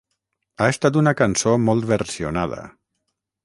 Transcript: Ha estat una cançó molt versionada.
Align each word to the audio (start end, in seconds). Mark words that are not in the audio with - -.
Ha 0.63 0.69
estat 0.75 0.97
una 1.03 1.13
cançó 1.21 1.55
molt 1.67 1.87
versionada. 1.95 2.61